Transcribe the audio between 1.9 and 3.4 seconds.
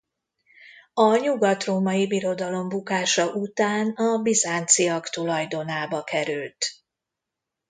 Birodalom bukása